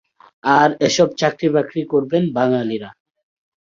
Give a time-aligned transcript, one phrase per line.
[0.53, 2.89] আর এসব চাকরি-বাকরি করবেন বাঙালিরা।